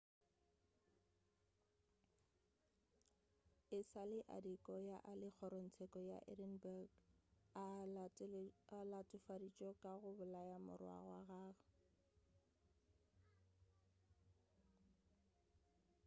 e 3.77 3.79
sa 3.91 4.01
le 4.11 4.19
adekoya 4.35 4.97
a 5.09 5.11
le 5.19 5.29
kgorongtseko 5.35 5.99
ya 6.11 6.19
edinburgh 6.31 6.93
a 8.77 8.79
latofaditšwe 8.91 9.69
ka 9.81 9.91
go 10.01 10.09
bolaya 10.17 10.57
morwa 10.67 10.95
wa 11.09 11.19
gagwe 11.27 11.67